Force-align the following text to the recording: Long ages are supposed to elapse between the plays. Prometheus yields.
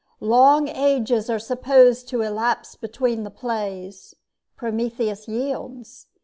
Long 0.23 0.67
ages 0.67 1.29
are 1.29 1.37
supposed 1.37 2.09
to 2.09 2.23
elapse 2.23 2.73
between 2.73 3.21
the 3.21 3.29
plays. 3.29 4.15
Prometheus 4.57 5.27
yields. 5.27 6.07